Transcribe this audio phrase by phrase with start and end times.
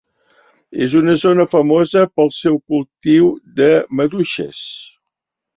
[0.85, 3.29] És una zona famosa pel seu cultiu
[3.61, 4.67] de maduixes.